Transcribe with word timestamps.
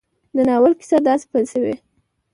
د 0.35 0.37
ناول 0.47 0.73
کيسه 0.79 0.97
داسې 1.07 1.25
پيل 1.31 1.45
شوې 1.53 1.75